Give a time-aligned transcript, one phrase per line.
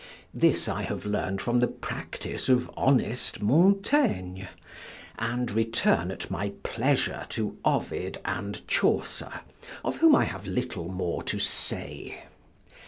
[0.33, 4.45] This I have learn'd from the practice of honest Montaigne,
[5.19, 9.41] and return at my pleasure to Ovid and Chaucer,
[9.85, 12.23] of whom I have little more to say.